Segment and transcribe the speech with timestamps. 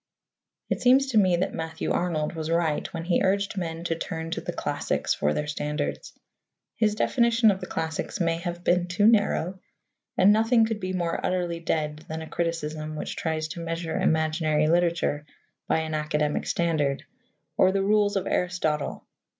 [0.71, 4.31] It seems to me that Matthew Arnold was right when he urged men to turn
[4.31, 6.13] to the classics for their standards.
[6.75, 9.59] His definition of the classics may have been too narrow,
[10.17, 14.67] and nothing could be more utterly dead than a criticism which tries to measure imaginary
[14.67, 15.23] literature
[15.67, 17.03] by an academic standard
[17.55, 19.05] or the rules of Aristotle.